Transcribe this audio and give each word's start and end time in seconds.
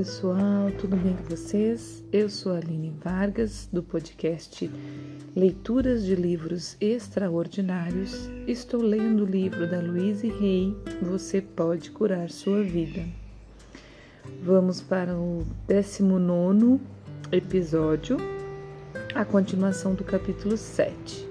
pessoal, 0.00 0.70
tudo 0.78 0.96
bem 0.96 1.14
com 1.14 1.24
vocês? 1.24 2.02
Eu 2.10 2.30
sou 2.30 2.52
a 2.52 2.56
Aline 2.56 2.90
Vargas, 3.04 3.68
do 3.70 3.82
podcast 3.82 4.70
Leituras 5.36 6.02
de 6.06 6.14
Livros 6.14 6.74
Extraordinários. 6.80 8.30
Estou 8.46 8.80
lendo 8.80 9.24
o 9.24 9.26
livro 9.26 9.70
da 9.70 9.78
Louise 9.78 10.26
Rey, 10.26 10.74
Você 11.02 11.42
Pode 11.42 11.90
Curar 11.90 12.30
Sua 12.30 12.62
Vida. 12.62 13.04
Vamos 14.42 14.80
para 14.80 15.14
o 15.14 15.44
19 15.68 16.80
episódio, 17.30 18.16
a 19.14 19.22
continuação 19.22 19.92
do 19.92 20.02
capítulo 20.02 20.56
7. 20.56 21.28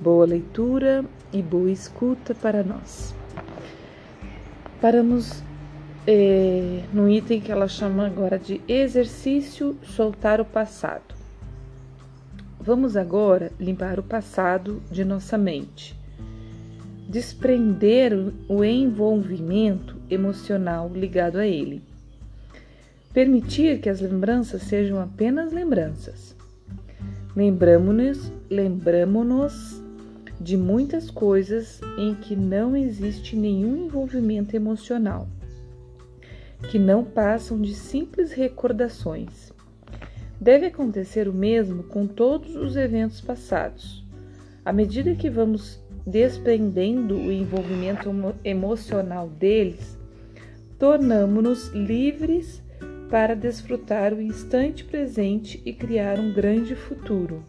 Boa 0.00 0.24
leitura 0.24 1.04
e 1.34 1.42
boa 1.42 1.70
escuta 1.70 2.34
para 2.34 2.62
nós. 2.62 3.14
Paramos 4.80 5.42
é, 6.12 6.82
no 6.92 7.08
item 7.08 7.40
que 7.40 7.52
ela 7.52 7.68
chama 7.68 8.04
agora 8.04 8.36
de 8.36 8.60
exercício 8.66 9.76
soltar 9.84 10.40
o 10.40 10.44
passado. 10.44 11.14
Vamos 12.60 12.96
agora 12.96 13.52
limpar 13.60 14.00
o 14.00 14.02
passado 14.02 14.82
de 14.90 15.04
nossa 15.04 15.38
mente, 15.38 15.96
desprender 17.08 18.12
o 18.48 18.64
envolvimento 18.64 19.94
emocional 20.10 20.90
ligado 20.92 21.38
a 21.38 21.46
ele, 21.46 21.80
permitir 23.14 23.80
que 23.80 23.88
as 23.88 24.00
lembranças 24.00 24.62
sejam 24.62 25.00
apenas 25.00 25.52
lembranças. 25.52 26.34
Lembramos-nos 27.36 28.32
lembramos 28.50 29.80
de 30.40 30.56
muitas 30.56 31.08
coisas 31.08 31.80
em 31.96 32.16
que 32.16 32.34
não 32.34 32.76
existe 32.76 33.36
nenhum 33.36 33.86
envolvimento 33.86 34.56
emocional 34.56 35.28
que 36.68 36.78
não 36.78 37.04
passam 37.04 37.60
de 37.60 37.74
simples 37.74 38.32
recordações. 38.32 39.52
Deve 40.40 40.66
acontecer 40.66 41.28
o 41.28 41.32
mesmo 41.32 41.82
com 41.84 42.06
todos 42.06 42.56
os 42.56 42.76
eventos 42.76 43.20
passados. 43.20 44.04
À 44.64 44.72
medida 44.72 45.14
que 45.14 45.28
vamos 45.28 45.80
desprendendo 46.06 47.16
o 47.16 47.30
envolvimento 47.30 48.08
emocional 48.44 49.28
deles, 49.28 49.98
tornamos-nos 50.78 51.68
livres 51.68 52.62
para 53.10 53.34
desfrutar 53.34 54.14
o 54.14 54.20
instante 54.20 54.84
presente 54.84 55.60
e 55.64 55.72
criar 55.72 56.18
um 56.18 56.32
grande 56.32 56.74
futuro. 56.74 57.42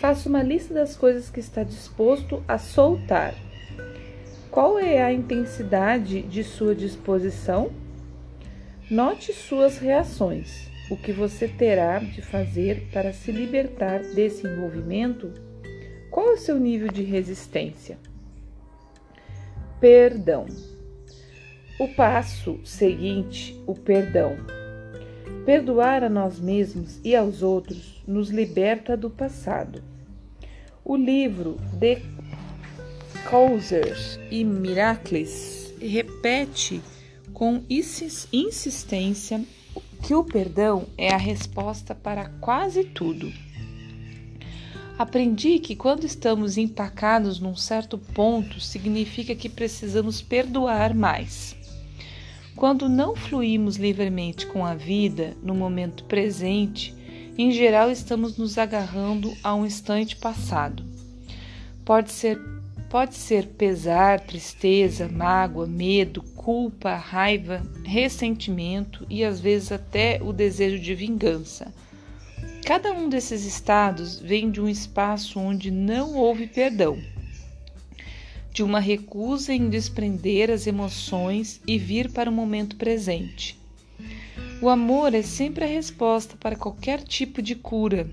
Faça 0.00 0.28
uma 0.28 0.42
lista 0.42 0.72
das 0.72 0.96
coisas 0.96 1.28
que 1.28 1.40
está 1.40 1.62
disposto 1.62 2.42
a 2.46 2.58
soltar 2.58 3.34
qual 4.56 4.78
é 4.78 5.02
a 5.02 5.12
intensidade 5.12 6.22
de 6.22 6.42
sua 6.42 6.74
disposição? 6.74 7.70
Note 8.90 9.34
suas 9.34 9.76
reações. 9.76 10.70
O 10.90 10.96
que 10.96 11.12
você 11.12 11.46
terá 11.46 11.98
de 11.98 12.22
fazer 12.22 12.88
para 12.90 13.12
se 13.12 13.30
libertar 13.30 14.00
desse 14.14 14.46
envolvimento? 14.46 15.30
Qual 16.10 16.30
é 16.30 16.32
o 16.32 16.38
seu 16.38 16.58
nível 16.58 16.88
de 16.88 17.02
resistência? 17.02 17.98
Perdão. 19.78 20.46
O 21.78 21.88
passo 21.88 22.58
seguinte, 22.64 23.62
o 23.66 23.74
perdão. 23.74 24.38
Perdoar 25.44 26.02
a 26.02 26.08
nós 26.08 26.40
mesmos 26.40 26.98
e 27.04 27.14
aos 27.14 27.42
outros 27.42 28.02
nos 28.08 28.30
liberta 28.30 28.96
do 28.96 29.10
passado. 29.10 29.82
O 30.82 30.96
livro 30.96 31.58
The 31.78 32.00
Causers 33.30 34.20
e 34.30 34.44
Miracles 34.44 35.74
repete 35.80 36.80
com 37.34 37.64
insistência 37.68 39.44
que 40.00 40.14
o 40.14 40.22
perdão 40.22 40.86
é 40.96 41.12
a 41.12 41.16
resposta 41.16 41.92
para 41.92 42.28
quase 42.40 42.84
tudo. 42.84 43.32
Aprendi 44.96 45.58
que 45.58 45.74
quando 45.74 46.04
estamos 46.04 46.56
empacados 46.56 47.40
num 47.40 47.56
certo 47.56 47.98
ponto, 47.98 48.60
significa 48.60 49.34
que 49.34 49.48
precisamos 49.48 50.22
perdoar 50.22 50.94
mais. 50.94 51.56
Quando 52.54 52.88
não 52.88 53.16
fluímos 53.16 53.76
livremente 53.76 54.46
com 54.46 54.64
a 54.64 54.74
vida 54.74 55.36
no 55.42 55.54
momento 55.54 56.04
presente, 56.04 56.94
em 57.36 57.50
geral 57.50 57.90
estamos 57.90 58.38
nos 58.38 58.56
agarrando 58.56 59.36
a 59.42 59.52
um 59.52 59.66
instante 59.66 60.14
passado. 60.14 60.84
Pode 61.84 62.12
ser 62.12 62.55
Pode 62.88 63.16
ser 63.16 63.48
pesar, 63.48 64.20
tristeza, 64.20 65.08
mágoa, 65.08 65.66
medo, 65.66 66.22
culpa, 66.22 66.94
raiva, 66.94 67.60
ressentimento 67.84 69.04
e 69.10 69.24
às 69.24 69.40
vezes 69.40 69.72
até 69.72 70.20
o 70.22 70.32
desejo 70.32 70.78
de 70.78 70.94
vingança. 70.94 71.74
Cada 72.64 72.92
um 72.92 73.08
desses 73.08 73.44
estados 73.44 74.20
vem 74.20 74.50
de 74.50 74.60
um 74.60 74.68
espaço 74.68 75.38
onde 75.40 75.70
não 75.70 76.14
houve 76.14 76.46
perdão, 76.46 76.96
de 78.52 78.62
uma 78.62 78.80
recusa 78.80 79.52
em 79.52 79.68
desprender 79.68 80.50
as 80.50 80.66
emoções 80.66 81.60
e 81.66 81.78
vir 81.78 82.10
para 82.12 82.30
o 82.30 82.32
momento 82.32 82.76
presente. 82.76 83.58
O 84.62 84.68
amor 84.68 85.12
é 85.12 85.22
sempre 85.22 85.64
a 85.64 85.68
resposta 85.68 86.36
para 86.36 86.56
qualquer 86.56 87.02
tipo 87.02 87.42
de 87.42 87.54
cura. 87.54 88.08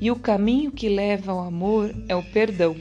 E 0.00 0.10
o 0.10 0.16
caminho 0.16 0.70
que 0.70 0.88
leva 0.88 1.32
ao 1.32 1.40
amor 1.40 1.94
é 2.08 2.16
o 2.16 2.22
perdão. 2.22 2.76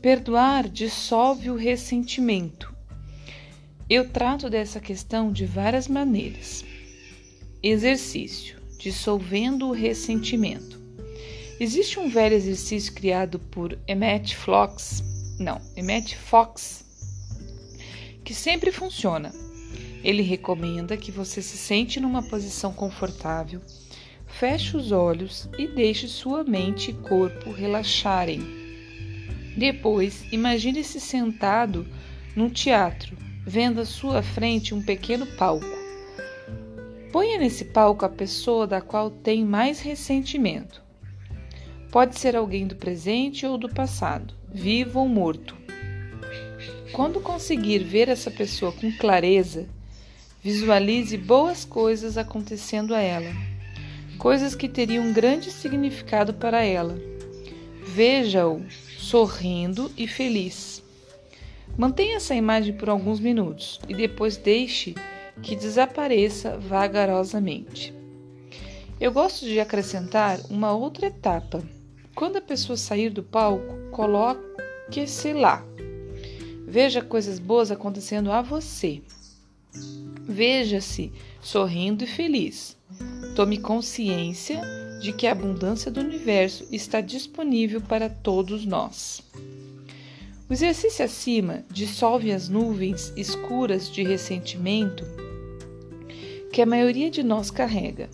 Perdoar 0.00 0.66
dissolve 0.66 1.50
o 1.50 1.56
ressentimento. 1.56 2.74
Eu 3.88 4.08
trato 4.08 4.48
dessa 4.48 4.80
questão 4.80 5.30
de 5.30 5.44
várias 5.44 5.88
maneiras. 5.88 6.64
Exercício: 7.62 8.56
dissolvendo 8.78 9.68
o 9.68 9.72
ressentimento. 9.72 10.80
Existe 11.60 12.00
um 12.00 12.08
velho 12.08 12.34
exercício 12.34 12.94
criado 12.94 13.38
por 13.38 13.78
Emmett 13.86 14.34
Fox, 14.34 15.02
não, 15.38 15.60
Emmett 15.76 16.16
Fox, 16.16 16.82
que 18.24 18.32
sempre 18.32 18.72
funciona. 18.72 19.30
Ele 20.02 20.22
recomenda 20.22 20.96
que 20.96 21.12
você 21.12 21.42
se 21.42 21.58
sente 21.58 22.00
numa 22.00 22.22
posição 22.22 22.72
confortável, 22.72 23.60
feche 24.26 24.78
os 24.78 24.92
olhos 24.92 25.46
e 25.58 25.66
deixe 25.66 26.08
sua 26.08 26.42
mente 26.42 26.90
e 26.90 26.94
corpo 26.94 27.52
relaxarem 27.52 28.59
depois, 29.60 30.24
imagine-se 30.32 30.98
sentado 30.98 31.86
num 32.34 32.48
teatro, 32.48 33.14
vendo 33.46 33.82
à 33.82 33.84
sua 33.84 34.22
frente 34.22 34.74
um 34.74 34.80
pequeno 34.80 35.26
palco. 35.26 35.66
Ponha 37.12 37.38
nesse 37.38 37.66
palco 37.66 38.06
a 38.06 38.08
pessoa 38.08 38.66
da 38.66 38.80
qual 38.80 39.10
tem 39.10 39.44
mais 39.44 39.78
ressentimento. 39.78 40.82
Pode 41.92 42.18
ser 42.18 42.36
alguém 42.36 42.66
do 42.66 42.74
presente 42.74 43.44
ou 43.44 43.58
do 43.58 43.68
passado, 43.68 44.32
vivo 44.50 45.00
ou 45.00 45.06
morto. 45.06 45.54
Quando 46.92 47.20
conseguir 47.20 47.80
ver 47.80 48.08
essa 48.08 48.30
pessoa 48.30 48.72
com 48.72 48.90
clareza, 48.90 49.68
visualize 50.42 51.18
boas 51.18 51.66
coisas 51.66 52.16
acontecendo 52.16 52.94
a 52.94 53.00
ela, 53.02 53.30
coisas 54.16 54.54
que 54.54 54.70
teriam 54.70 55.12
grande 55.12 55.50
significado 55.50 56.32
para 56.32 56.64
ela. 56.64 56.98
Veja-o 57.84 58.64
sorrindo 59.10 59.90
e 59.96 60.06
feliz. 60.06 60.84
Mantenha 61.76 62.18
essa 62.18 62.32
imagem 62.32 62.72
por 62.76 62.88
alguns 62.88 63.18
minutos 63.18 63.80
e 63.88 63.92
depois 63.92 64.36
deixe 64.36 64.94
que 65.42 65.56
desapareça 65.56 66.56
vagarosamente. 66.56 67.92
Eu 69.00 69.10
gosto 69.10 69.44
de 69.44 69.58
acrescentar 69.58 70.38
uma 70.48 70.72
outra 70.72 71.08
etapa. 71.08 71.60
Quando 72.14 72.36
a 72.36 72.40
pessoa 72.40 72.76
sair 72.76 73.10
do 73.10 73.20
palco, 73.20 73.90
coloque-se 73.90 75.32
lá. 75.32 75.64
Veja 76.64 77.02
coisas 77.02 77.40
boas 77.40 77.72
acontecendo 77.72 78.30
a 78.30 78.40
você. 78.40 79.02
Veja-se 80.22 81.12
sorrindo 81.42 82.04
e 82.04 82.06
feliz. 82.06 82.76
Tome 83.34 83.58
consciência 83.58 84.62
de 85.00 85.12
que 85.12 85.26
a 85.26 85.32
abundância 85.32 85.90
do 85.90 86.00
universo 86.00 86.66
está 86.70 87.00
disponível 87.00 87.80
para 87.80 88.08
todos 88.08 88.66
nós. 88.66 89.22
O 90.48 90.52
exercício 90.52 91.04
acima 91.04 91.64
dissolve 91.70 92.30
as 92.30 92.48
nuvens 92.48 93.12
escuras 93.16 93.90
de 93.90 94.02
ressentimento 94.02 95.04
que 96.52 96.60
a 96.60 96.66
maioria 96.66 97.10
de 97.10 97.22
nós 97.22 97.50
carrega. 97.50 98.10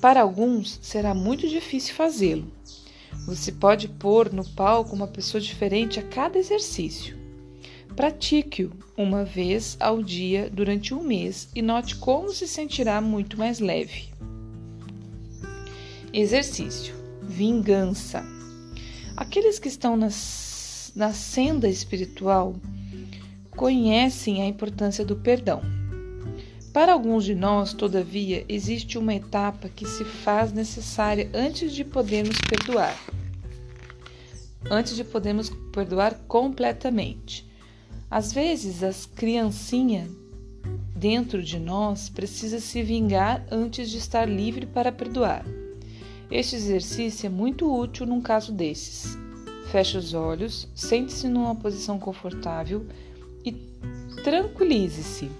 Para 0.00 0.22
alguns 0.22 0.78
será 0.80 1.12
muito 1.14 1.48
difícil 1.48 1.94
fazê-lo. 1.94 2.46
Você 3.26 3.52
pode 3.52 3.88
pôr 3.88 4.32
no 4.32 4.48
palco 4.50 4.94
uma 4.94 5.06
pessoa 5.06 5.40
diferente 5.40 6.00
a 6.00 6.02
cada 6.02 6.38
exercício. 6.38 7.18
Pratique-o 7.94 8.72
uma 8.96 9.24
vez 9.24 9.76
ao 9.78 10.02
dia 10.02 10.48
durante 10.48 10.94
um 10.94 11.02
mês 11.02 11.48
e 11.54 11.60
note 11.60 11.96
como 11.96 12.32
se 12.32 12.48
sentirá 12.48 13.00
muito 13.00 13.36
mais 13.36 13.58
leve. 13.58 14.08
Exercício: 16.12 16.94
vingança. 17.22 18.22
Aqueles 19.16 19.58
que 19.58 19.68
estão 19.68 19.96
nas, 19.96 20.92
na 20.94 21.14
senda 21.14 21.66
espiritual 21.68 22.54
conhecem 23.56 24.42
a 24.42 24.46
importância 24.46 25.06
do 25.06 25.16
perdão. 25.16 25.62
Para 26.70 26.92
alguns 26.92 27.24
de 27.24 27.34
nós, 27.34 27.72
todavia, 27.72 28.44
existe 28.46 28.98
uma 28.98 29.14
etapa 29.14 29.70
que 29.70 29.86
se 29.86 30.04
faz 30.04 30.52
necessária 30.52 31.30
antes 31.32 31.72
de 31.72 31.82
podermos 31.82 32.38
perdoar. 32.42 32.94
Antes 34.70 34.94
de 34.96 35.04
podermos 35.04 35.50
perdoar 35.72 36.14
completamente. 36.28 37.50
Às 38.10 38.34
vezes, 38.34 38.82
as 38.82 39.06
criancinhas 39.06 40.10
dentro 40.94 41.42
de 41.42 41.58
nós 41.58 42.10
precisa 42.10 42.60
se 42.60 42.82
vingar 42.82 43.46
antes 43.50 43.90
de 43.90 43.96
estar 43.96 44.26
livre 44.26 44.66
para 44.66 44.92
perdoar. 44.92 45.44
Este 46.32 46.56
exercício 46.56 47.26
é 47.26 47.28
muito 47.28 47.70
útil 47.70 48.06
num 48.06 48.22
caso 48.22 48.52
desses. 48.52 49.18
Feche 49.70 49.98
os 49.98 50.14
olhos, 50.14 50.66
sente-se 50.74 51.28
numa 51.28 51.54
posição 51.54 51.98
confortável 51.98 52.86
e 53.44 53.52
tranquilize-se. 54.24 55.30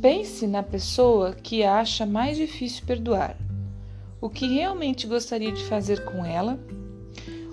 Pense 0.00 0.46
na 0.46 0.62
pessoa 0.62 1.32
que 1.32 1.64
acha 1.64 2.06
mais 2.06 2.36
difícil 2.36 2.86
perdoar. 2.86 3.36
O 4.20 4.30
que 4.30 4.46
realmente 4.46 5.08
gostaria 5.08 5.50
de 5.50 5.64
fazer 5.64 6.04
com 6.04 6.24
ela? 6.24 6.56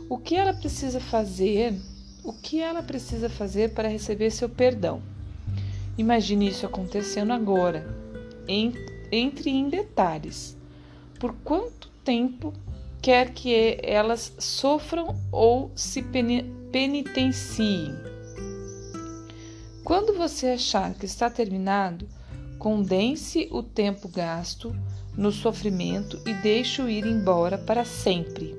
O 0.08 0.20
que 0.20 0.36
ela 0.36 0.54
precisa 0.54 1.00
fazer? 1.00 1.74
O 2.24 2.32
que 2.32 2.62
ela 2.62 2.84
precisa 2.84 3.30
fazer 3.30 3.74
para 3.74 3.88
receber 3.90 4.30
seu 4.30 4.48
perdão? 4.48 5.02
Imagine 5.98 6.50
isso 6.50 6.68
acontecendo 6.68 7.34
agora, 7.34 7.84
entre 8.48 9.50
em 9.50 9.70
detalhes. 9.70 10.56
Por 11.20 11.34
quanto 11.44 11.97
tempo 12.08 12.54
quer 13.02 13.34
que 13.34 13.78
elas 13.84 14.34
sofram 14.40 15.14
ou 15.30 15.74
se 15.76 16.02
penitenciem? 16.72 17.94
Quando 19.84 20.14
você 20.14 20.48
achar 20.48 20.94
que 20.94 21.06
está 21.06 21.30
terminado, 21.30 22.08
condense 22.58 23.50
o 23.52 23.62
tempo 23.62 24.08
gasto 24.08 24.74
no 25.18 25.34
sofrimento 25.34 26.18
e 26.26 26.34
deixe-o 26.36 26.90
ir 26.90 27.06
embora 27.06 27.58
para 27.58 27.84
sempre. 27.84 28.56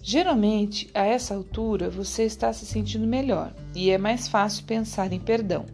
Geralmente, 0.00 0.88
a 0.94 1.04
essa 1.04 1.34
altura, 1.34 1.90
você 1.90 2.22
está 2.22 2.54
se 2.54 2.64
sentindo 2.64 3.06
melhor 3.06 3.54
e 3.74 3.90
é 3.90 3.98
mais 3.98 4.26
fácil 4.26 4.64
pensar 4.64 5.12
em 5.12 5.20
perdão. 5.20 5.66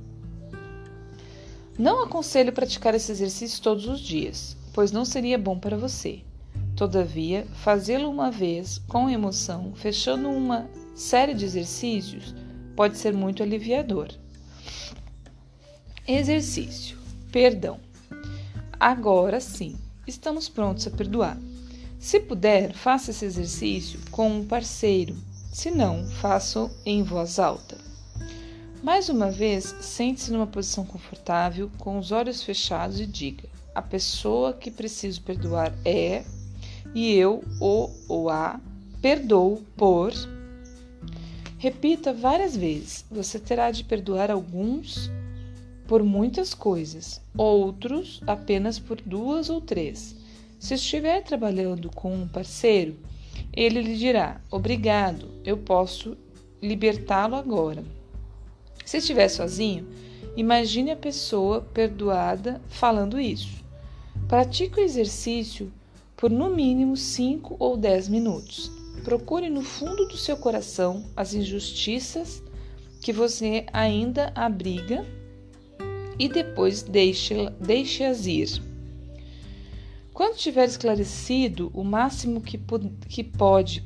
Não 1.78 2.02
aconselho 2.02 2.52
praticar 2.52 2.92
esse 2.96 3.12
exercício 3.12 3.62
todos 3.62 3.86
os 3.86 4.00
dias, 4.00 4.56
pois 4.74 4.92
não 4.92 5.04
seria 5.04 5.38
bom 5.38 5.58
para 5.58 5.78
você. 5.78 6.20
Todavia, 6.76 7.46
fazê-lo 7.62 8.10
uma 8.10 8.30
vez 8.30 8.78
com 8.88 9.08
emoção, 9.08 9.72
fechando 9.76 10.28
uma 10.28 10.68
série 10.94 11.32
de 11.32 11.44
exercícios, 11.44 12.34
pode 12.74 12.98
ser 12.98 13.14
muito 13.14 13.42
aliviador. 13.42 14.08
Exercício: 16.06 16.98
perdão. 17.30 17.78
Agora 18.78 19.40
sim, 19.40 19.78
estamos 20.06 20.48
prontos 20.48 20.86
a 20.88 20.90
perdoar. 20.90 21.38
Se 22.00 22.18
puder, 22.20 22.74
faça 22.74 23.12
esse 23.12 23.24
exercício 23.24 24.00
com 24.10 24.28
um 24.28 24.44
parceiro, 24.44 25.16
se 25.52 25.70
não, 25.70 26.04
faça 26.04 26.68
em 26.84 27.02
voz 27.02 27.38
alta. 27.38 27.78
Mais 28.82 29.08
uma 29.08 29.30
vez, 29.30 29.74
sente-se 29.80 30.30
numa 30.32 30.46
posição 30.46 30.84
confortável, 30.84 31.70
com 31.78 31.96
os 31.96 32.10
olhos 32.10 32.42
fechados 32.42 33.00
e 33.00 33.06
diga: 33.06 33.53
A 33.74 33.82
pessoa 33.82 34.52
que 34.52 34.70
preciso 34.70 35.22
perdoar 35.22 35.74
é, 35.84 36.24
e 36.94 37.12
eu 37.14 37.42
o 37.60 37.90
ou 38.08 38.30
a 38.30 38.60
perdoo 39.00 39.62
por 39.76 40.12
Repita 41.64 42.12
várias 42.12 42.54
vezes. 42.54 43.06
Você 43.10 43.38
terá 43.38 43.70
de 43.70 43.84
perdoar 43.84 44.30
alguns 44.30 45.10
por 45.88 46.02
muitas 46.02 46.52
coisas, 46.52 47.22
outros 47.34 48.20
apenas 48.26 48.78
por 48.78 49.00
duas 49.00 49.48
ou 49.48 49.62
três. 49.62 50.14
Se 50.58 50.74
estiver 50.74 51.22
trabalhando 51.22 51.88
com 51.88 52.14
um 52.14 52.28
parceiro, 52.28 52.94
ele 53.50 53.80
lhe 53.80 53.96
dirá: 53.96 54.42
Obrigado, 54.50 55.26
eu 55.42 55.56
posso 55.56 56.18
libertá-lo 56.60 57.34
agora. 57.34 57.82
Se 58.84 58.98
estiver 58.98 59.28
sozinho, 59.28 59.88
imagine 60.36 60.90
a 60.90 60.96
pessoa 60.96 61.62
perdoada 61.62 62.60
falando 62.68 63.18
isso. 63.18 63.63
Pratique 64.34 64.80
o 64.80 64.82
exercício 64.82 65.72
por 66.16 66.28
no 66.28 66.50
mínimo 66.50 66.96
5 66.96 67.54
ou 67.56 67.76
10 67.76 68.08
minutos. 68.08 68.68
Procure 69.04 69.48
no 69.48 69.62
fundo 69.62 70.08
do 70.08 70.16
seu 70.16 70.36
coração 70.36 71.08
as 71.14 71.34
injustiças 71.34 72.42
que 73.00 73.12
você 73.12 73.64
ainda 73.72 74.32
abriga 74.34 75.06
e 76.18 76.28
depois 76.28 76.82
deixe-as 76.82 77.54
deixe 77.60 78.02
ir. 78.28 78.60
Quando 80.12 80.36
tiver 80.36 80.64
esclarecido 80.64 81.70
o 81.72 81.84
máximo 81.84 82.40
que, 82.40 82.60
que 83.08 83.22
pode, 83.22 83.84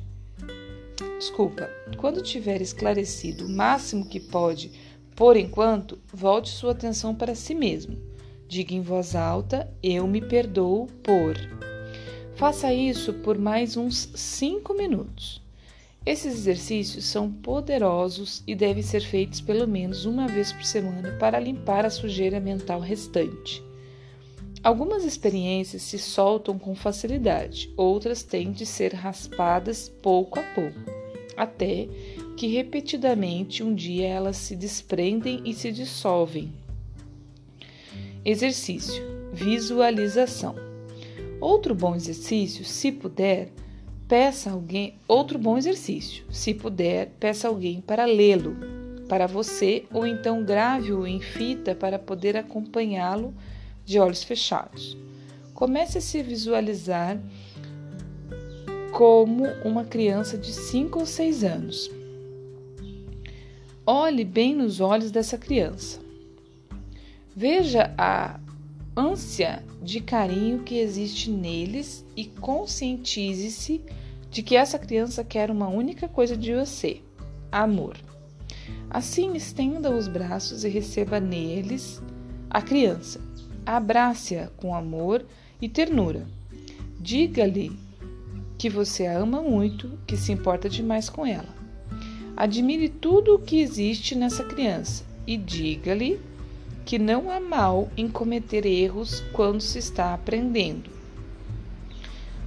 desculpa, 1.19 1.69
quando 1.95 2.23
tiver 2.23 2.59
esclarecido 2.59 3.45
o 3.45 3.49
máximo 3.49 4.09
que 4.09 4.19
pode, 4.19 4.71
por 5.15 5.37
enquanto, 5.37 5.99
volte 6.11 6.49
sua 6.49 6.71
atenção 6.71 7.13
para 7.13 7.35
si 7.35 7.53
mesmo. 7.53 8.08
Diga 8.49 8.73
em 8.73 8.81
voz 8.81 9.15
alta: 9.15 9.71
Eu 9.83 10.07
me 10.07 10.19
perdoo 10.19 10.87
por. 11.03 11.35
Faça 12.35 12.73
isso 12.73 13.13
por 13.13 13.37
mais 13.37 13.77
uns 13.77 14.09
5 14.15 14.73
minutos. 14.73 15.39
Esses 16.03 16.33
exercícios 16.33 17.05
são 17.05 17.31
poderosos 17.31 18.41
e 18.47 18.55
devem 18.55 18.81
ser 18.81 19.01
feitos 19.01 19.39
pelo 19.39 19.67
menos 19.67 20.05
uma 20.05 20.27
vez 20.27 20.51
por 20.51 20.63
semana 20.63 21.15
para 21.19 21.39
limpar 21.39 21.85
a 21.85 21.91
sujeira 21.91 22.39
mental 22.39 22.79
restante. 22.79 23.61
Algumas 24.63 25.03
experiências 25.03 25.83
se 25.83 25.99
soltam 25.99 26.57
com 26.57 26.73
facilidade, 26.73 27.71
outras 27.77 28.23
têm 28.23 28.51
de 28.51 28.65
ser 28.65 28.95
raspadas 28.95 29.89
pouco 30.01 30.39
a 30.39 30.43
pouco, 30.55 30.79
até 31.37 31.87
que 32.35 32.47
repetidamente 32.47 33.61
um 33.61 33.75
dia 33.75 34.07
elas 34.07 34.37
se 34.37 34.55
desprendem 34.55 35.39
e 35.45 35.53
se 35.53 35.71
dissolvem. 35.71 36.51
Exercício: 38.29 39.01
Visualização. 39.33 40.53
Outro 41.41 41.73
bom 41.73 41.95
exercício, 41.95 42.63
se 42.63 42.91
puder, 42.91 43.49
peça 44.07 44.51
alguém, 44.51 44.99
outro 45.07 45.39
bom 45.39 45.57
exercício, 45.57 46.23
se 46.29 46.53
puder, 46.53 47.09
peça 47.19 47.47
alguém 47.47 47.81
para 47.81 48.05
lê-lo 48.05 48.55
para 49.07 49.25
você 49.25 49.85
ou 49.91 50.05
então 50.05 50.43
grave-o 50.43 51.07
em 51.07 51.19
fita 51.19 51.73
para 51.73 51.97
poder 51.97 52.37
acompanhá-lo 52.37 53.33
de 53.83 53.97
olhos 53.97 54.23
fechados. 54.23 54.95
Comece 55.55 55.97
a 55.97 56.01
se 56.01 56.21
visualizar 56.21 57.19
como 58.91 59.45
uma 59.65 59.85
criança 59.85 60.37
de 60.37 60.53
5 60.53 60.99
ou 60.99 61.05
6 61.07 61.43
anos. 61.43 61.89
Olhe 63.87 64.23
bem 64.23 64.53
nos 64.53 64.79
olhos 64.79 65.09
dessa 65.09 65.35
criança. 65.35 66.08
Veja 67.35 67.93
a 67.97 68.39
ânsia 68.95 69.63
de 69.81 70.01
carinho 70.01 70.63
que 70.63 70.77
existe 70.77 71.29
neles 71.29 72.05
e 72.15 72.25
conscientize-se 72.25 73.81
de 74.29 74.43
que 74.43 74.55
essa 74.55 74.77
criança 74.77 75.23
quer 75.23 75.49
uma 75.49 75.67
única 75.67 76.07
coisa 76.07 76.35
de 76.35 76.53
você: 76.53 77.01
amor. 77.51 77.97
Assim, 78.89 79.35
estenda 79.35 79.91
os 79.91 80.07
braços 80.07 80.63
e 80.63 80.69
receba 80.69 81.19
neles 81.19 82.01
a 82.49 82.61
criança. 82.61 83.21
Abrace-a 83.65 84.47
com 84.57 84.73
amor 84.73 85.25
e 85.61 85.69
ternura. 85.69 86.27
Diga-lhe 86.99 87.71
que 88.57 88.69
você 88.69 89.05
a 89.05 89.17
ama 89.17 89.41
muito, 89.41 89.97
que 90.05 90.17
se 90.17 90.31
importa 90.31 90.67
demais 90.67 91.07
com 91.09 91.25
ela. 91.25 91.55
Admire 92.35 92.89
tudo 92.89 93.35
o 93.35 93.39
que 93.39 93.59
existe 93.59 94.15
nessa 94.15 94.43
criança 94.43 95.05
e 95.25 95.37
diga-lhe 95.37 96.19
que 96.89 96.97
não 96.97 97.29
há 97.29 97.39
mal 97.39 97.87
em 97.95 98.09
cometer 98.09 98.65
erros 98.65 99.19
quando 99.31 99.61
se 99.61 99.77
está 99.77 100.11
aprendendo. 100.11 100.89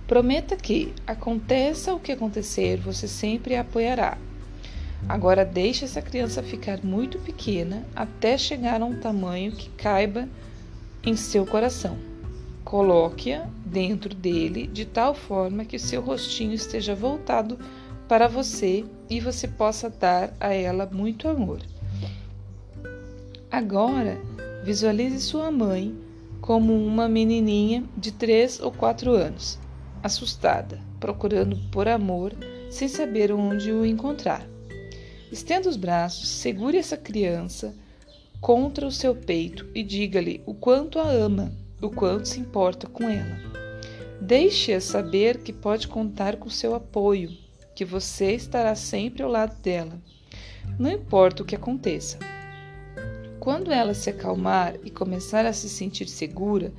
Prometa 0.04 0.56
que, 0.56 0.92
aconteça 1.06 1.94
o 1.94 2.00
que 2.00 2.10
acontecer, 2.10 2.76
você 2.76 3.06
sempre 3.06 3.54
a 3.54 3.60
apoiará. 3.60 4.18
Agora 5.08 5.44
deixe 5.44 5.84
essa 5.84 6.02
criança 6.02 6.42
ficar 6.42 6.82
muito 6.82 7.20
pequena 7.20 7.86
até 7.94 8.36
chegar 8.36 8.82
a 8.82 8.84
um 8.84 8.98
tamanho 8.98 9.52
que 9.52 9.68
caiba 9.68 10.28
em 11.04 11.14
seu 11.14 11.46
coração. 11.46 11.96
Coloque-a 12.64 13.46
dentro 13.64 14.12
dele 14.12 14.66
de 14.66 14.84
tal 14.84 15.14
forma 15.14 15.64
que 15.64 15.78
seu 15.78 16.02
rostinho 16.02 16.52
esteja 16.52 16.96
voltado 16.96 17.60
para 18.08 18.26
você 18.26 18.84
e 19.08 19.20
você 19.20 19.46
possa 19.46 19.88
dar 19.88 20.34
a 20.40 20.52
ela 20.52 20.84
muito 20.92 21.28
amor. 21.28 21.60
Agora, 23.52 24.18
visualize 24.62 25.20
sua 25.20 25.50
mãe 25.50 25.94
como 26.40 26.74
uma 26.74 27.08
menininha 27.08 27.84
de 27.96 28.12
três 28.12 28.60
ou 28.60 28.72
quatro 28.72 29.12
anos, 29.12 29.58
assustada, 30.02 30.80
procurando 30.98 31.56
por 31.70 31.88
amor 31.88 32.34
sem 32.70 32.88
saber 32.88 33.32
onde 33.32 33.72
o 33.72 33.84
encontrar. 33.84 34.46
Estenda 35.30 35.68
os 35.68 35.76
braços, 35.76 36.28
segure 36.28 36.76
essa 36.76 36.96
criança 36.96 37.74
contra 38.40 38.86
o 38.86 38.92
seu 38.92 39.14
peito 39.14 39.66
e 39.74 39.82
diga-lhe 39.82 40.42
o 40.44 40.54
quanto 40.54 40.98
a 40.98 41.08
ama, 41.08 41.52
o 41.80 41.90
quanto 41.90 42.26
se 42.28 42.40
importa 42.40 42.86
com 42.86 43.08
ela. 43.08 43.38
Deixe-a 44.20 44.80
saber 44.80 45.38
que 45.38 45.52
pode 45.52 45.88
contar 45.88 46.36
com 46.36 46.48
seu 46.48 46.74
apoio, 46.74 47.30
que 47.74 47.84
você 47.84 48.32
estará 48.32 48.74
sempre 48.74 49.22
ao 49.22 49.30
lado 49.30 49.60
dela, 49.60 50.00
não 50.78 50.90
importa 50.90 51.42
o 51.42 51.46
que 51.46 51.56
aconteça. 51.56 52.18
Quando 53.42 53.72
ela 53.72 53.92
se 53.92 54.08
acalmar 54.08 54.76
e 54.84 54.88
começar 54.88 55.44
a 55.44 55.52
se 55.52 55.68
sentir 55.68 56.06
segura, 56.06 56.72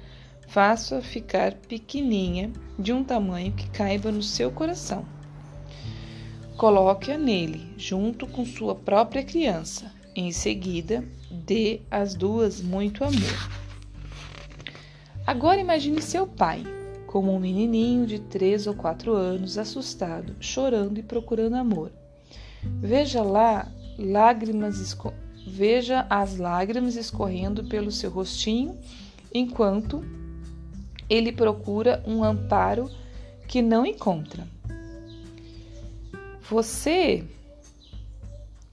faça-a 0.48 1.02
ficar 1.02 1.56
pequeninha, 1.56 2.54
de 2.80 2.94
um 2.94 3.04
tamanho 3.04 3.52
que 3.52 3.70
caiba 3.70 4.14
no 4.14 4.24
seu 4.24 4.50
coração. 4.50 5.06
Coloque-a 6.56 7.18
nele, 7.18 7.68
junto 7.76 8.26
com 8.26 8.46
sua 8.46 8.74
própria 8.74 9.26
criança. 9.26 9.92
Em 10.16 10.32
seguida, 10.32 11.04
dê 11.30 11.82
às 11.92 12.16
duas 12.16 12.62
muito 12.62 13.04
amor. 13.04 13.50
Agora 15.28 15.60
imagine 15.60 16.02
seu 16.02 16.26
pai, 16.26 16.64
como 17.08 17.36
um 17.36 17.40
menininho 17.40 18.08
de 18.08 18.20
três 18.20 18.68
ou 18.68 18.74
quatro 18.74 19.12
anos, 19.12 19.58
assustado, 19.58 20.34
chorando 20.40 20.98
e 20.98 21.04
procurando 21.04 21.58
amor. 21.58 21.92
Veja 22.80 23.22
lá 23.22 23.70
lágrimas. 23.98 24.96
Veja 25.54 26.08
as 26.10 26.38
lágrimas 26.38 26.96
escorrendo 26.96 27.64
pelo 27.66 27.92
seu 27.92 28.10
rostinho 28.10 28.76
enquanto 29.32 30.04
ele 31.08 31.32
procura 31.32 32.04
um 32.08 32.24
amparo 32.24 32.90
que 33.48 33.62
não 33.62 33.86
encontra. 33.86 34.48
Você 36.50 37.24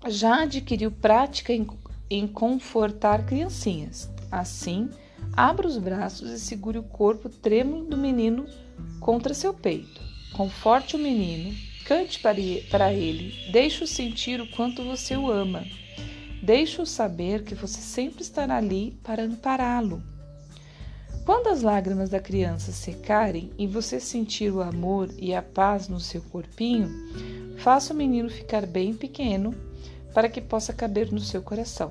já 0.08 0.44
adquiriu 0.44 0.90
prática 0.90 1.52
em, 1.52 1.66
em 2.08 2.26
confortar 2.26 3.26
criancinhas. 3.26 4.08
Assim, 4.32 4.88
abra 5.36 5.66
os 5.66 5.76
braços 5.76 6.30
e 6.30 6.40
segure 6.40 6.78
o 6.78 6.82
corpo 6.82 7.28
trêmulo 7.28 7.84
do 7.84 7.96
menino 7.96 8.46
contra 9.00 9.34
seu 9.34 9.52
peito. 9.52 10.00
Conforte 10.32 10.96
o 10.96 10.98
menino, 10.98 11.54
cante 11.84 12.20
para 12.20 12.90
ele, 12.90 13.34
deixe-o 13.52 13.86
sentir 13.86 14.40
o 14.40 14.50
quanto 14.52 14.82
você 14.82 15.14
o 15.14 15.30
ama. 15.30 15.62
Deixe-o 16.42 16.86
saber 16.86 17.44
que 17.44 17.54
você 17.54 17.80
sempre 17.80 18.22
estará 18.22 18.56
ali 18.56 18.98
para 19.02 19.22
ampará-lo. 19.22 20.02
Quando 21.24 21.48
as 21.48 21.60
lágrimas 21.60 22.08
da 22.08 22.18
criança 22.18 22.72
secarem 22.72 23.50
e 23.58 23.66
você 23.66 24.00
sentir 24.00 24.50
o 24.50 24.62
amor 24.62 25.10
e 25.18 25.34
a 25.34 25.42
paz 25.42 25.86
no 25.86 26.00
seu 26.00 26.22
corpinho, 26.22 26.88
faça 27.58 27.92
o 27.92 27.96
menino 27.96 28.30
ficar 28.30 28.64
bem 28.64 28.94
pequeno 28.94 29.54
para 30.14 30.28
que 30.28 30.40
possa 30.40 30.72
caber 30.72 31.12
no 31.12 31.20
seu 31.20 31.42
coração. 31.42 31.90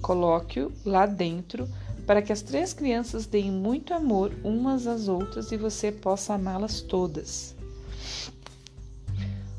Coloque-o 0.00 0.72
lá 0.84 1.04
dentro 1.04 1.68
para 2.06 2.22
que 2.22 2.32
as 2.32 2.40
três 2.40 2.72
crianças 2.72 3.26
deem 3.26 3.50
muito 3.50 3.92
amor 3.92 4.32
umas 4.42 4.86
às 4.86 5.08
outras 5.08 5.50
e 5.52 5.56
você 5.56 5.90
possa 5.90 6.34
amá-las 6.34 6.80
todas. 6.80 7.54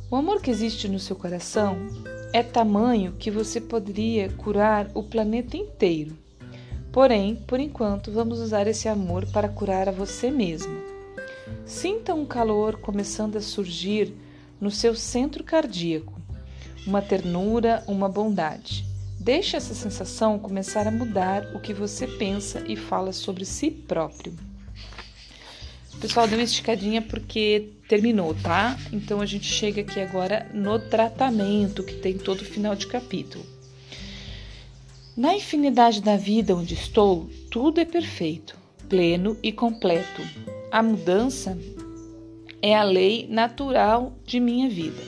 O 0.10 0.16
amor 0.16 0.42
que 0.42 0.50
existe 0.50 0.88
no 0.88 0.98
seu 0.98 1.16
coração 1.16 1.78
é 2.32 2.44
tamanho 2.44 3.14
que 3.18 3.32
você 3.32 3.60
poderia 3.60 4.30
curar 4.30 4.90
o 4.94 5.02
planeta 5.02 5.58
inteiro. 5.58 6.16
Porém, 6.92 7.36
por 7.36 7.60
enquanto, 7.60 8.12
vamos 8.12 8.40
usar 8.40 8.68
esse 8.68 8.88
amor 8.88 9.26
para 9.32 9.50
curar 9.50 9.90
a 9.90 9.92
você 9.92 10.30
mesmo. 10.30 10.76
Sinta 11.66 12.14
um 12.14 12.26
calor 12.26 12.78
começando 12.78 13.36
a 13.36 13.42
surgir 13.42 14.14
no 14.60 14.70
seu 14.70 14.96
centro 14.96 15.44
cardíaco, 15.44 16.14
uma 16.86 17.02
ternura, 17.02 17.84
uma 17.88 18.10
bondade. 18.10 18.86
Deixe 19.20 19.58
essa 19.58 19.74
sensação 19.74 20.40
começar 20.40 20.88
a 20.88 20.92
mudar 20.92 21.56
o 21.56 21.60
que 21.60 21.74
você 21.74 22.08
pensa 22.08 22.64
e 22.68 22.76
fala 22.76 23.12
sobre 23.12 23.46
si 23.46 23.70
próprio. 23.70 24.49
Pessoal, 26.00 26.30
deu 26.30 26.38
uma 26.38 26.44
esticadinha 26.46 27.02
porque 27.02 27.74
terminou, 27.90 28.34
tá? 28.34 28.78
Então 28.94 29.20
a 29.20 29.26
gente 29.26 29.46
chega 29.46 29.82
aqui 29.82 30.00
agora 30.00 30.50
no 30.54 30.80
tratamento 30.80 31.84
que 31.84 31.96
tem 31.96 32.18
todo 32.18 32.46
final 32.46 32.74
de 32.74 32.88
capítulo. 32.88 33.46
Na 35.18 35.36
infinidade 35.36 36.02
da 36.02 36.16
vida 36.16 36.56
onde 36.56 36.74
estou, 36.74 37.30
tudo 37.52 37.82
é 37.82 37.86
perfeito, 37.86 38.56
pleno 38.88 39.36
e 39.44 39.52
completo. 39.52 40.22
A 40.72 40.82
mudança 40.82 41.58
é 42.62 42.74
a 42.74 42.84
lei 42.84 43.28
natural 43.30 44.14
de 44.26 44.40
minha 44.40 44.70
vida. 44.70 45.04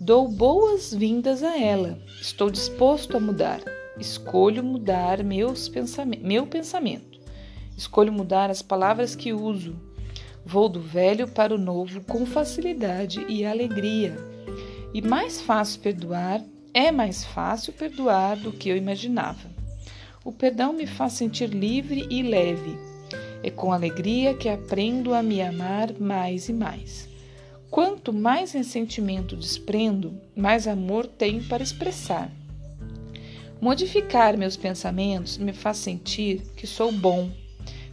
Dou 0.00 0.26
boas-vindas 0.26 1.42
a 1.42 1.58
ela. 1.58 1.98
Estou 2.18 2.50
disposto 2.50 3.14
a 3.14 3.20
mudar. 3.20 3.60
Escolho 4.00 4.64
mudar 4.64 5.22
meus 5.22 5.68
pensamentos, 5.68 6.26
meu 6.26 6.46
pensamento. 6.46 7.20
Escolho 7.76 8.10
mudar 8.10 8.48
as 8.48 8.62
palavras 8.62 9.14
que 9.14 9.34
uso. 9.34 9.87
Vou 10.50 10.66
do 10.66 10.80
velho 10.80 11.28
para 11.28 11.54
o 11.54 11.58
novo 11.58 12.00
com 12.04 12.24
facilidade 12.24 13.22
e 13.28 13.44
alegria. 13.44 14.16
E 14.94 15.02
mais 15.02 15.42
fácil 15.42 15.78
perdoar 15.82 16.42
é 16.72 16.90
mais 16.90 17.22
fácil 17.22 17.70
perdoar 17.74 18.34
do 18.38 18.50
que 18.50 18.70
eu 18.70 18.74
imaginava. 18.74 19.46
O 20.24 20.32
perdão 20.32 20.72
me 20.72 20.86
faz 20.86 21.12
sentir 21.12 21.50
livre 21.50 22.06
e 22.08 22.22
leve. 22.22 22.78
É 23.42 23.50
com 23.50 23.74
alegria 23.74 24.32
que 24.32 24.48
aprendo 24.48 25.12
a 25.12 25.22
me 25.22 25.42
amar 25.42 25.92
mais 26.00 26.48
e 26.48 26.54
mais. 26.54 27.06
Quanto 27.70 28.10
mais 28.10 28.52
ressentimento 28.52 29.36
desprendo, 29.36 30.18
mais 30.34 30.66
amor 30.66 31.06
tenho 31.06 31.44
para 31.44 31.62
expressar. 31.62 32.32
Modificar 33.60 34.34
meus 34.38 34.56
pensamentos 34.56 35.36
me 35.36 35.52
faz 35.52 35.76
sentir 35.76 36.40
que 36.56 36.66
sou 36.66 36.90
bom. 36.90 37.30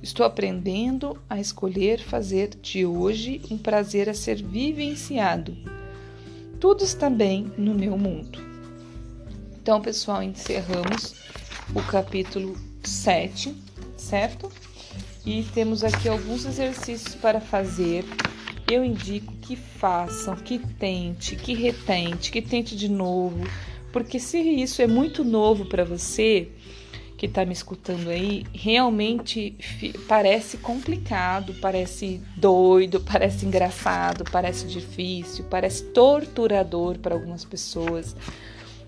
Estou 0.05 0.24
aprendendo 0.24 1.17
a 1.27 1.39
escolher 1.39 2.00
fazer 2.00 2.50
de 2.62 2.85
hoje 2.85 3.41
um 3.50 3.57
prazer 3.57 4.07
a 4.07 4.13
ser 4.13 4.35
vivenciado. 4.35 5.57
Tudo 6.59 6.83
está 6.83 7.09
bem 7.09 7.51
no 7.57 7.74
meu 7.74 7.97
mundo. 7.97 8.38
Então, 9.59 9.81
pessoal, 9.81 10.21
encerramos 10.21 11.15
o 11.74 11.81
capítulo 11.81 12.55
7, 12.83 13.55
certo? 13.97 14.51
E 15.25 15.41
temos 15.55 15.83
aqui 15.83 16.07
alguns 16.07 16.45
exercícios 16.45 17.15
para 17.15 17.41
fazer. 17.41 18.05
Eu 18.71 18.85
indico 18.85 19.33
que 19.41 19.55
façam, 19.55 20.35
que 20.35 20.59
tente, 20.59 21.35
que 21.35 21.55
retente, 21.55 22.29
que 22.29 22.43
tente 22.43 22.75
de 22.75 22.89
novo, 22.89 23.43
porque 23.91 24.19
se 24.19 24.38
isso 24.38 24.83
é 24.83 24.88
muito 24.88 25.24
novo 25.24 25.65
para 25.65 25.83
você, 25.83 26.51
que 27.25 27.32
está 27.32 27.46
me 27.46 27.53
escutando 27.53 28.10
aí, 28.10 28.46
realmente 28.53 29.55
parece 30.08 30.58
complicado, 30.58 31.53
parece 31.55 32.22
doido, 32.38 33.00
parece 33.01 33.46
engraçado, 33.46 34.24
parece 34.32 34.67
difícil, 34.67 35.46
parece 35.50 35.84
torturador 35.86 37.00
para 37.00 37.15
algumas 37.15 37.44
pessoas 37.44 38.15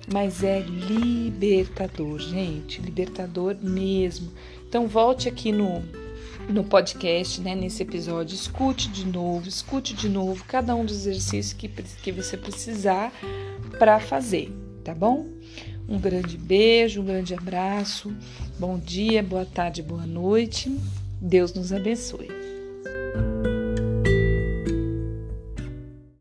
mas 0.10 0.42
é 0.42 0.62
libertador, 0.62 2.18
gente, 2.20 2.82
libertador 2.82 3.58
mesmo. 3.62 4.32
Então 4.68 4.88
volte 4.88 5.28
aqui 5.28 5.52
no 5.52 5.84
no 6.48 6.64
podcast, 6.64 7.42
né, 7.42 7.54
nesse 7.54 7.84
episódio, 7.84 8.34
escute 8.34 8.88
de 8.90 9.06
novo, 9.06 9.50
escute 9.50 9.94
de 9.94 10.08
novo 10.08 10.46
cada 10.46 10.74
um 10.74 10.86
dos 10.86 10.96
exercícios 10.96 11.52
que, 11.52 11.68
que 11.68 12.10
você 12.10 12.38
precisar 12.38 13.12
para 13.78 14.00
fazer, 14.00 14.50
tá 14.82 14.96
bom? 14.96 15.28
Um 15.88 16.00
grande 16.00 16.38
beijo, 16.38 17.02
um 17.02 17.06
grande 17.06 17.34
abraço, 17.34 18.14
bom 18.60 18.78
dia, 18.78 19.24
boa 19.24 19.46
tarde, 19.46 19.82
boa 19.82 20.06
noite. 20.06 20.76
Deus 21.22 21.54
nos 21.54 21.72
abençoe. 21.72 22.47